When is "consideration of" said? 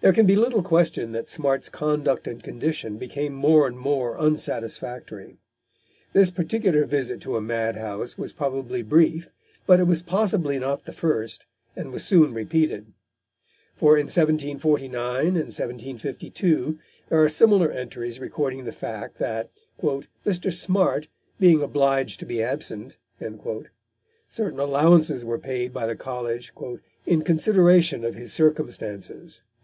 27.22-28.14